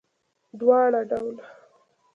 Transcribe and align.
دواړه 0.59 1.01
ډوله 1.09 1.43